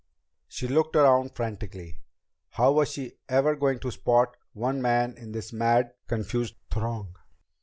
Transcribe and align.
She 0.47 0.67
looked 0.67 0.95
around 0.95 1.35
frantically. 1.35 1.99
How 2.49 2.71
was 2.71 2.91
she 2.91 3.19
ever 3.29 3.55
going 3.55 3.77
to 3.81 3.91
spot 3.91 4.35
one 4.53 4.81
man 4.81 5.15
in 5.15 5.31
this 5.31 5.53
mad, 5.53 5.93
confused 6.07 6.55
throng? 6.71 7.13